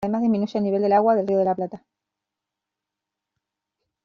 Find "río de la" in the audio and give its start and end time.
1.27-1.53